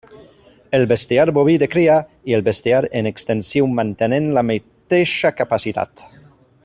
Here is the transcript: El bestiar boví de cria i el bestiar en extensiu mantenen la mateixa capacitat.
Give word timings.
El 0.77 0.85
bestiar 0.91 1.25
boví 1.37 1.57
de 1.63 1.67
cria 1.73 1.97
i 2.31 2.35
el 2.37 2.43
bestiar 2.47 2.79
en 3.01 3.11
extensiu 3.11 3.69
mantenen 3.81 4.33
la 4.39 4.45
mateixa 4.51 5.33
capacitat. 5.43 6.09